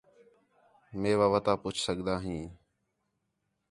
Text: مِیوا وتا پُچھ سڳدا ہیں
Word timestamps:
مِیوا 1.01 1.27
وتا 1.33 1.53
پُچھ 1.63 1.79
سڳدا 1.85 2.15
ہیں 2.25 2.45